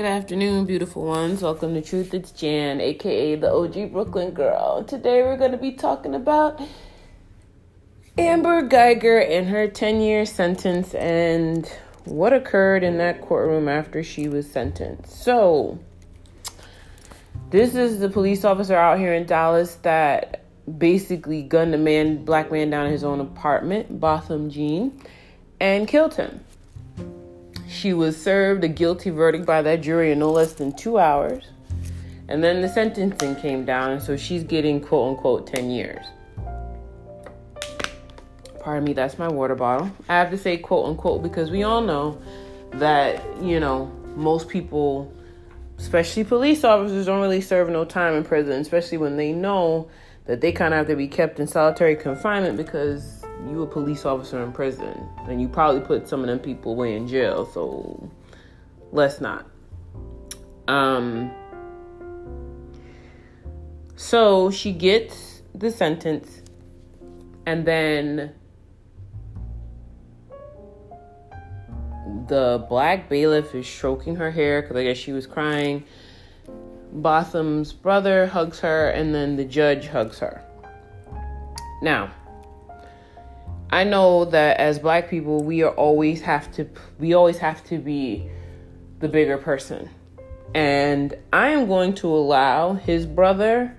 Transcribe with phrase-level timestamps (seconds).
[0.00, 1.42] Good afternoon, beautiful ones.
[1.42, 4.82] Welcome to Truth It's Jan, aka the OG Brooklyn girl.
[4.82, 6.58] Today we're going to be talking about
[8.16, 11.70] Amber Guyger and her 10 year sentence and
[12.06, 15.22] what occurred in that courtroom after she was sentenced.
[15.22, 15.78] So,
[17.50, 20.44] this is the police officer out here in Dallas that
[20.78, 24.98] basically gunned a man, black man down in his own apartment, Botham Jean,
[25.60, 26.40] and killed him.
[27.70, 31.44] She was served a guilty verdict by that jury in no less than two hours.
[32.26, 36.04] And then the sentencing came down, and so she's getting quote unquote 10 years.
[38.58, 39.88] Pardon me, that's my water bottle.
[40.08, 42.20] I have to say quote unquote because we all know
[42.72, 45.12] that, you know, most people,
[45.78, 49.88] especially police officers, don't really serve no time in prison, especially when they know
[50.26, 54.04] that they kind of have to be kept in solitary confinement because you a police
[54.04, 58.10] officer in prison and you probably put some of them people away in jail so
[58.92, 59.46] let's not.
[60.68, 61.30] Um
[63.96, 66.42] so she gets the sentence
[67.46, 68.32] and then
[72.28, 75.84] the black bailiff is stroking her hair because i guess she was crying.
[76.92, 80.44] Botham's brother hugs her and then the judge hugs her.
[81.82, 82.10] Now
[83.70, 86.68] I know that as black people, we are always have to
[86.98, 88.28] we always have to be
[88.98, 89.88] the bigger person.
[90.54, 93.76] And I am going to allow his brother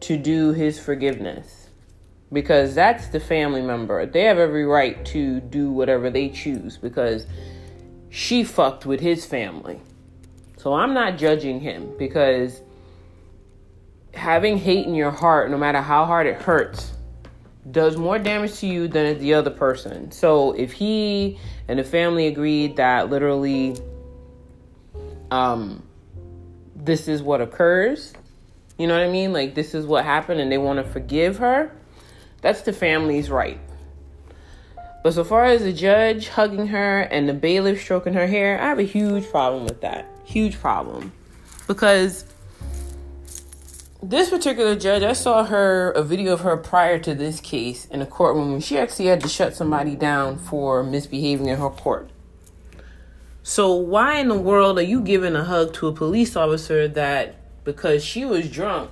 [0.00, 1.68] to do his forgiveness
[2.32, 4.06] because that's the family member.
[4.06, 7.26] They have every right to do whatever they choose because
[8.08, 9.80] she fucked with his family.
[10.56, 12.62] So I'm not judging him because
[14.14, 16.92] having hate in your heart, no matter how hard it hurts,
[17.70, 20.10] does more damage to you than the other person.
[20.10, 23.76] So if he and the family agreed that literally
[25.30, 25.82] um
[26.74, 28.12] this is what occurs,
[28.78, 29.32] you know what I mean?
[29.32, 31.72] Like this is what happened and they want to forgive her,
[32.40, 33.60] that's the family's right.
[35.02, 38.66] But so far as the judge hugging her and the bailiff stroking her hair, I
[38.66, 40.08] have a huge problem with that.
[40.24, 41.12] Huge problem.
[41.66, 42.24] Because
[44.02, 48.02] this particular judge, I saw her a video of her prior to this case in
[48.02, 48.58] a courtroom.
[48.58, 52.10] She actually had to shut somebody down for misbehaving in her court.
[53.44, 57.36] So why in the world are you giving a hug to a police officer that
[57.64, 58.90] because she was drunk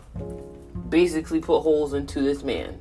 [0.89, 2.81] basically put holes into this man?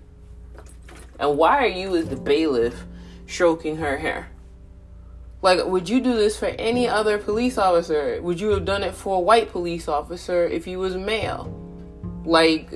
[1.19, 2.85] And why are you as the bailiff
[3.27, 4.29] stroking her hair?
[5.41, 8.21] Like, would you do this for any other police officer?
[8.21, 11.68] Would you have done it for a white police officer if he was male?
[12.25, 12.71] Like,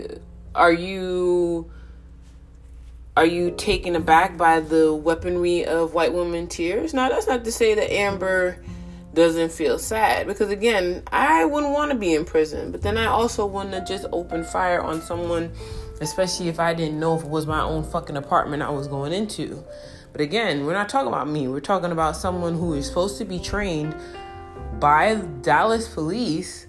[0.56, 1.72] are you
[3.16, 6.94] are you taken aback by the weaponry of white women tears?
[6.94, 8.58] Now, that's not to say that Amber
[9.14, 13.06] doesn't feel sad because again, I wouldn't want to be in prison, but then I
[13.06, 15.52] also wouldn't have just opened fire on someone,
[16.02, 19.14] especially if I didn't know if it was my own fucking apartment I was going
[19.14, 19.64] into.
[20.12, 21.48] But again, we're not talking about me.
[21.48, 23.96] We're talking about someone who is supposed to be trained
[24.80, 26.66] by Dallas police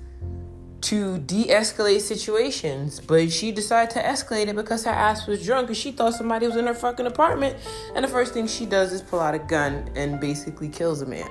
[0.84, 5.76] to de-escalate situations but she decided to escalate it because her ass was drunk and
[5.76, 7.56] she thought somebody was in her fucking apartment
[7.94, 11.06] and the first thing she does is pull out a gun and basically kills a
[11.06, 11.30] man.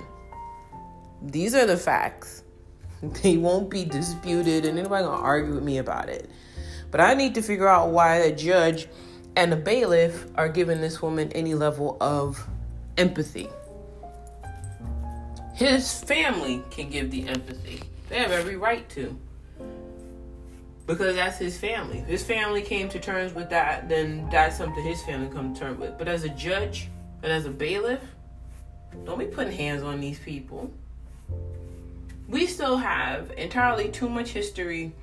[1.21, 2.43] These are the facts.
[3.21, 6.29] They won't be disputed and anybody gonna argue with me about it.
[6.89, 8.87] But i need to figure out why the judge
[9.35, 12.47] and the bailiff are giving this woman any level of
[12.97, 13.49] empathy.
[15.53, 17.83] His family can give the empathy.
[18.09, 19.19] They have every right to
[20.85, 21.99] because that's his family.
[21.99, 25.59] If his family came to terms with that, then that's something his family come to
[25.59, 25.97] terms with.
[25.97, 26.89] But as a judge
[27.21, 28.01] and as a bailiff,
[29.05, 30.71] don't be putting hands on these people.
[32.27, 34.93] We still have entirely too much history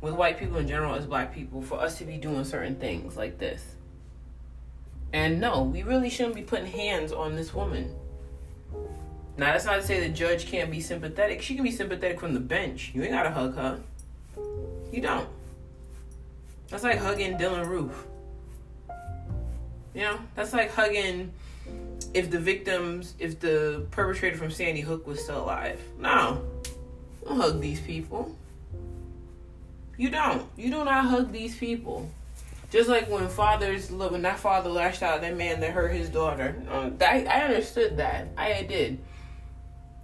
[0.00, 3.16] with white people in general as black people for us to be doing certain things
[3.16, 3.76] like this.
[5.12, 7.94] And no, we really shouldn't be putting hands on this woman.
[9.36, 11.42] Now, that's not to say the judge can't be sympathetic.
[11.42, 12.92] She can be sympathetic from the bench.
[12.94, 13.80] You ain't gotta hug her.
[14.92, 15.28] You don't.
[16.68, 18.06] That's like hugging Dylann Roof.
[19.94, 21.32] You know, that's like hugging
[22.14, 25.80] if the victims, if the perpetrator from Sandy Hook was still alive.
[25.98, 26.44] No,
[27.24, 28.36] don't hug these people.
[29.96, 30.48] You don't.
[30.56, 32.08] You do not hug these people.
[32.70, 36.08] Just like when fathers, when that father lashed out at that man that hurt his
[36.08, 36.62] daughter.
[36.70, 38.28] Um, I, I understood that.
[38.36, 38.98] I did.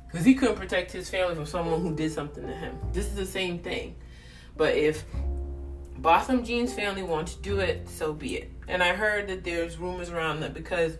[0.06, 2.76] Because he couldn't protect his family from someone who did something to him.
[2.92, 3.94] This is the same thing.
[4.56, 5.04] But if
[5.98, 8.50] Botham Jean's family want to do it, so be it.
[8.68, 10.96] And I heard that there's rumors around that because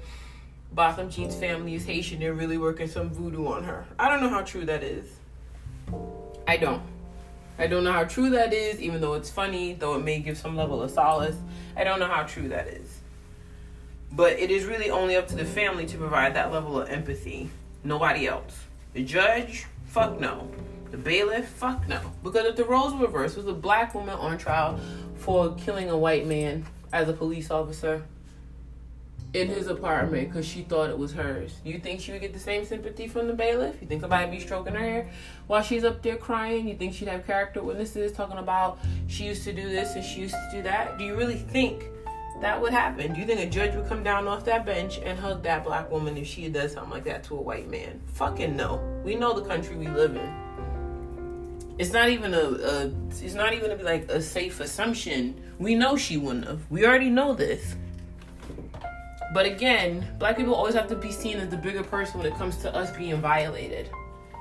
[0.73, 3.87] Botham Jean's family is Haitian, they're really working some voodoo on her.
[3.99, 5.09] I don't know how true that is.
[6.47, 6.83] I don't.
[7.59, 10.37] I don't know how true that is, even though it's funny, though it may give
[10.37, 11.37] some level of solace.
[11.77, 13.01] I don't know how true that is.
[14.13, 17.51] But it is really only up to the family to provide that level of empathy.
[17.83, 18.65] Nobody else.
[18.93, 20.51] The judge, fuck no.
[20.91, 22.01] The bailiff, fuck no.
[22.23, 24.79] Because if the roles were reversed, was a black woman on trial
[25.17, 28.05] for killing a white man as a police officer
[29.35, 31.57] in his apartment because she thought it was hers.
[31.65, 33.77] You think she would get the same sympathy from the bailiff?
[33.81, 35.11] You think somebody be stroking her hair
[35.47, 36.69] while she's up there crying?
[36.69, 38.79] You think she'd have character witnesses talking about
[39.09, 40.99] she used to do this and she used to do that?
[40.99, 41.85] Do you really think
[42.41, 43.13] that would happen?
[43.13, 45.91] Do you think a judge would come down off that bench and hug that black
[45.91, 48.01] woman if she does something like that to a white man?
[48.15, 48.81] Fucking no.
[49.05, 50.46] We know the country we live in.
[51.79, 55.41] It's not even a, a it's not even a, like a safe assumption.
[55.59, 56.71] We know she wouldn't have.
[56.71, 57.77] We already know this.
[59.35, 62.35] But again, black people always have to be seen as the bigger person when it
[62.37, 63.91] comes to us being violated.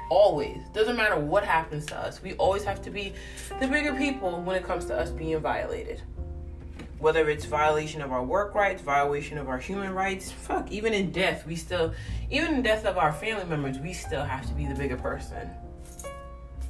[0.10, 0.60] Always.
[0.74, 2.22] Doesn't matter what happens to us.
[2.22, 3.14] We always have to be
[3.60, 6.02] the bigger people when it comes to us being violated.
[7.00, 11.12] Whether it's violation of our work rights, violation of our human rights, fuck, even in
[11.12, 11.94] death, we still,
[12.31, 15.50] even in death of our family members, we still have to be the bigger person.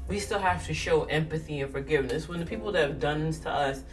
[0.08, 3.40] We still have to show empathy and forgiveness when the people that have done this
[3.40, 3.84] to us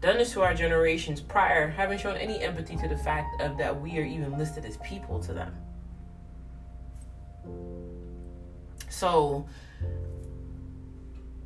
[0.00, 3.80] done this to our generations prior haven't shown any empathy to the fact of that
[3.80, 5.54] we are even listed as people to them.
[8.88, 9.48] So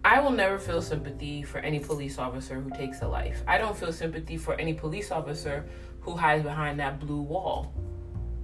[0.05, 3.43] I will never feel sympathy for any police officer who takes a life.
[3.47, 5.67] I don't feel sympathy for any police officer
[6.01, 7.73] who hides behind that blue wall.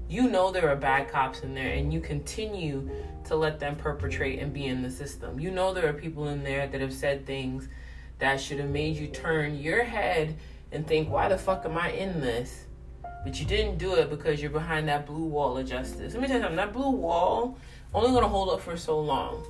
[0.08, 2.88] You know there are bad cops in there and you continue
[3.24, 5.40] to let them perpetrate and be in the system.
[5.40, 7.68] You know there are people in there that have said things
[8.18, 10.36] that should have made you turn your head
[10.70, 12.64] and think, why the fuck am I in this?
[13.24, 16.14] But you didn't do it because you're behind that blue wall of justice.
[16.14, 17.58] Let me tell you something, that blue wall
[17.92, 19.44] only gonna hold up for so long.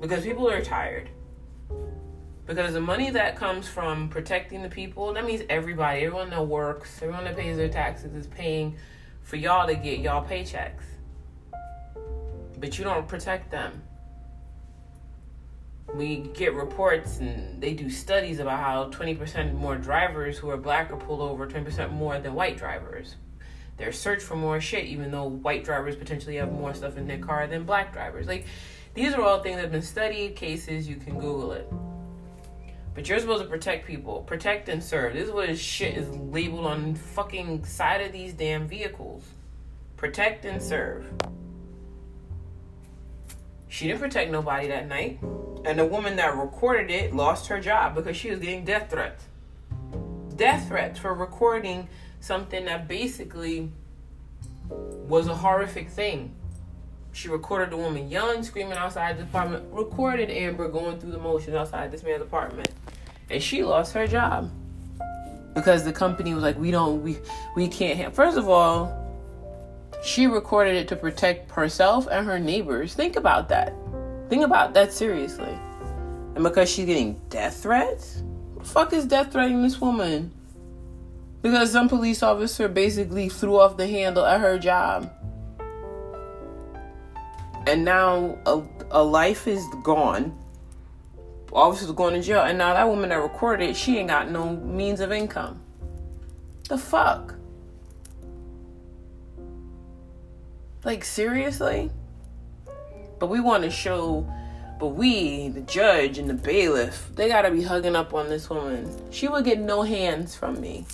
[0.00, 1.08] Because people are tired.
[2.46, 7.00] Because the money that comes from protecting the people, that means everybody, everyone that works,
[7.00, 8.74] everyone that pays their taxes is paying
[9.30, 10.82] for y'all to get y'all paychecks.
[12.58, 13.82] But you don't protect them
[15.94, 20.90] we get reports and they do studies about how 20% more drivers who are black
[20.90, 23.16] are pulled over 20% more than white drivers.
[23.76, 27.18] They're searched for more shit, even though white drivers potentially have more stuff in their
[27.18, 28.26] car than black drivers.
[28.26, 28.46] Like,
[28.94, 31.66] these are all things that have been studied, cases, you can Google it.
[32.94, 35.14] But you're supposed to protect people, protect and serve.
[35.14, 39.24] This is what this shit is labeled on fucking side of these damn vehicles.
[39.96, 41.06] Protect and serve.
[43.68, 45.20] She didn't protect nobody that night.
[45.64, 49.24] And the woman that recorded it lost her job because she was getting death threats.
[50.34, 51.88] Death threats for recording
[52.20, 53.70] something that basically
[54.68, 56.34] was a horrific thing.
[57.12, 61.56] She recorded the woman yelling, screaming outside the apartment, recorded Amber going through the motions
[61.56, 62.70] outside this man's apartment.
[63.28, 64.50] And she lost her job.
[65.54, 67.18] Because the company was like, we don't, we,
[67.56, 68.14] we can't have.
[68.14, 68.96] First of all,
[70.02, 72.94] she recorded it to protect herself and her neighbors.
[72.94, 73.74] Think about that.
[74.28, 75.58] Think about that seriously.
[76.36, 78.22] And because she's getting death threats?
[78.54, 80.32] What the fuck is death threatening this woman?
[81.42, 85.12] Because some police officer basically threw off the handle at her job.
[87.70, 88.60] And now a,
[88.90, 90.36] a life is gone.
[91.52, 92.42] Officer's going to jail.
[92.42, 95.62] And now that woman that recorded it, she ain't got no means of income.
[96.68, 97.36] The fuck?
[100.84, 101.92] Like, seriously?
[103.20, 104.28] But we want to show,
[104.80, 108.50] but we, the judge and the bailiff, they got to be hugging up on this
[108.50, 108.92] woman.
[109.12, 110.86] She would get no hands from me.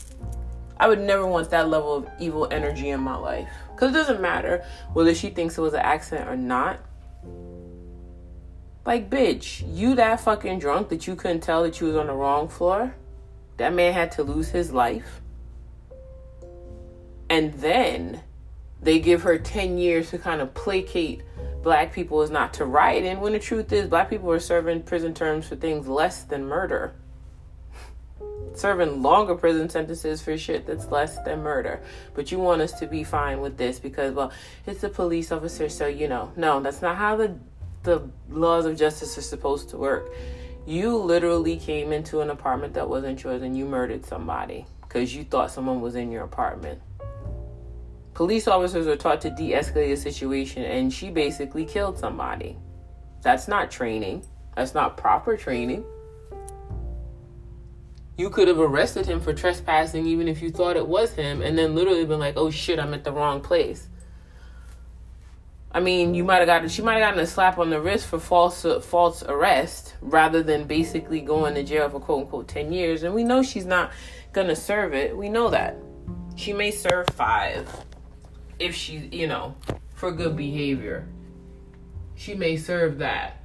[0.78, 3.49] I would never want that level of evil energy in my life.
[3.75, 6.80] Because it doesn't matter whether she thinks it was an accident or not.
[8.85, 12.12] Like, bitch, you that fucking drunk that you couldn't tell that you was on the
[12.12, 12.95] wrong floor?
[13.56, 15.21] That man had to lose his life.
[17.28, 18.21] And then
[18.80, 21.23] they give her 10 years to kind of placate
[21.62, 24.83] black people is not to riot And when the truth is black people are serving
[24.85, 26.95] prison terms for things less than murder
[28.56, 31.80] serving longer prison sentences for shit that's less than murder.
[32.14, 34.32] But you want us to be fine with this because well
[34.66, 36.32] it's a police officer so you know.
[36.36, 37.36] No that's not how the
[37.82, 40.12] the laws of justice are supposed to work.
[40.66, 45.25] You literally came into an apartment that wasn't yours and you murdered somebody because you
[45.25, 46.80] thought someone was in your apartment.
[48.16, 52.56] Police officers are taught to de escalate a situation, and she basically killed somebody.
[53.20, 55.84] That's not training, that's not proper training.
[58.16, 61.58] You could have arrested him for trespassing even if you thought it was him, and
[61.58, 63.88] then literally been like, oh shit, I'm at the wrong place.
[65.70, 68.06] I mean, you might have gotten she might have gotten a slap on the wrist
[68.06, 72.73] for false uh, false arrest rather than basically going to jail for quote unquote ten
[72.73, 73.02] years.
[73.02, 73.92] And we know she's not
[74.32, 75.14] gonna serve it.
[75.14, 75.76] We know that
[76.35, 77.68] she may serve five
[78.58, 79.54] if she, you know,
[79.94, 81.06] for good behavior.
[82.14, 83.42] She may serve that.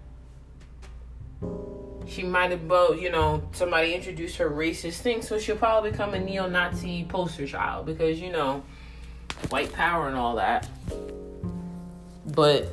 [2.12, 2.64] She might have,
[3.00, 7.86] you know, somebody introduced her racist thing, so she'll probably become a neo-Nazi poster child
[7.86, 8.64] because you know,
[9.48, 10.68] white power and all that.
[12.26, 12.68] But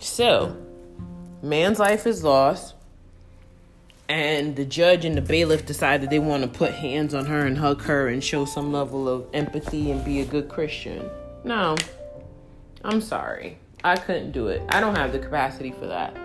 [0.00, 0.56] so,
[1.40, 2.74] man's life is lost,
[4.08, 7.58] and the judge and the bailiff decided they want to put hands on her and
[7.58, 11.08] hug her and show some level of empathy and be a good Christian.
[11.44, 11.76] No,
[12.82, 13.58] I'm sorry.
[13.84, 14.62] I couldn't do it.
[14.68, 16.16] I don't have the capacity for that.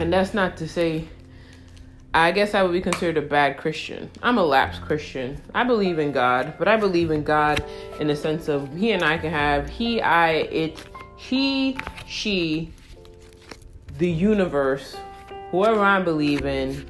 [0.00, 1.08] And that's not to say
[2.12, 4.10] I guess I would be considered a bad Christian.
[4.20, 5.40] I'm a lapsed Christian.
[5.54, 7.64] I believe in God, but I believe in God
[8.00, 10.84] in the sense of He and I can have He, I, it,
[11.16, 12.72] He, she,
[13.98, 14.96] the universe,
[15.52, 16.84] whoever I believe in,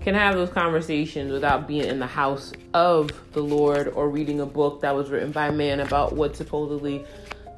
[0.00, 4.46] can have those conversations without being in the house of the Lord or reading a
[4.46, 7.04] book that was written by man about what supposedly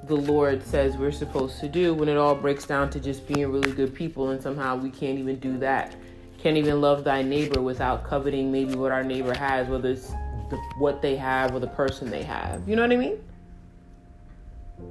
[0.05, 3.51] the Lord says we're supposed to do when it all breaks down to just being
[3.51, 5.95] really good people and somehow we can't even do that
[6.43, 10.09] can't even love thy neighbor without coveting maybe what our neighbor has, whether it's
[10.51, 12.69] the, what they have or the person they have.
[12.69, 13.23] You know what I mean?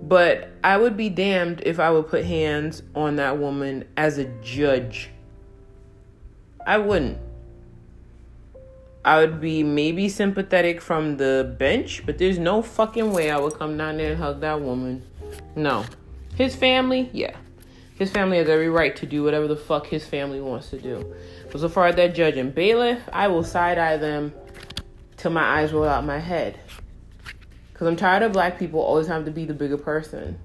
[0.03, 4.25] But I would be damned if I would put hands on that woman as a
[4.41, 5.10] judge.
[6.65, 7.18] I wouldn't.
[9.03, 13.55] I would be maybe sympathetic from the bench, but there's no fucking way I would
[13.55, 15.03] come down there and hug that woman.
[15.55, 15.86] No.
[16.36, 17.36] His family, yeah.
[17.96, 21.15] His family has every right to do whatever the fuck his family wants to do.
[21.51, 24.34] But so far as that judge and bailiff, I will side eye them
[25.17, 26.60] till my eyes roll out my head.
[27.74, 30.39] Because I'm tired of black people always having to be the bigger person.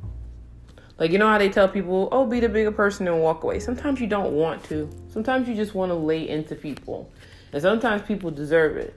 [0.98, 3.60] Like, you know how they tell people, oh, be the bigger person and walk away?
[3.60, 4.88] Sometimes you don't want to.
[5.10, 7.10] Sometimes you just want to lay into people.
[7.56, 8.94] And sometimes people deserve it.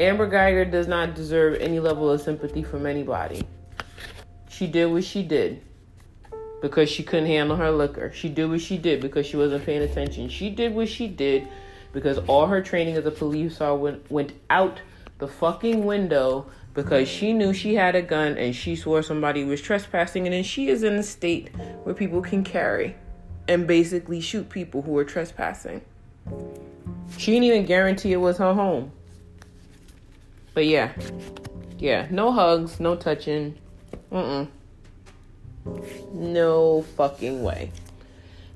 [0.00, 3.46] Amber Guyger does not deserve any level of sympathy from anybody.
[4.48, 5.60] She did what she did
[6.62, 8.12] because she couldn't handle her liquor.
[8.14, 10.30] She did what she did because she wasn't paying attention.
[10.30, 11.48] She did what she did
[11.92, 14.80] because all her training as a police officer went, went out
[15.18, 19.60] the fucking window because she knew she had a gun and she swore somebody was
[19.60, 22.96] trespassing and then she is in a state where people can carry
[23.48, 25.82] and basically shoot people who are trespassing.
[27.18, 28.92] She didn't even guarantee it was her home.
[30.54, 30.92] But yeah.
[31.78, 33.58] Yeah, no hugs, no touching.
[34.10, 34.48] Mm-mm.
[36.12, 37.72] No fucking way.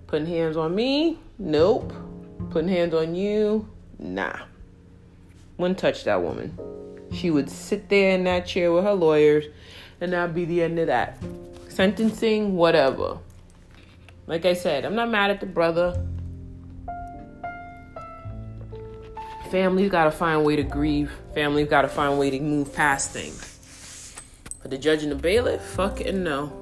[0.06, 1.18] Putting hands on me?
[1.38, 1.92] Nope.
[2.50, 3.68] Putting hands on you?
[3.98, 4.40] Nah.
[5.58, 6.56] Wouldn't touch that woman.
[7.12, 9.44] She would sit there in that chair with her lawyers,
[10.00, 11.22] and that'd be the end of that.
[11.68, 13.18] Sentencing, whatever.
[14.26, 16.02] Like I said, I'm not mad at the brother.
[19.50, 21.10] Family's got to find a way to grieve.
[21.34, 24.16] Family's got to find a way to move past things.
[24.62, 26.52] But the judge and the bailiff, fucking no.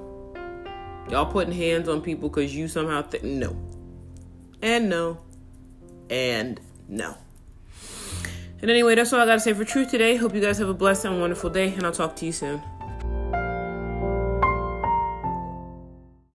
[1.09, 3.55] Y'all putting hands on people because you somehow think no.
[4.61, 5.19] And no.
[6.09, 7.15] And no.
[8.61, 10.15] And anyway, that's all I got to say for truth today.
[10.15, 12.61] Hope you guys have a blessed and wonderful day, and I'll talk to you soon.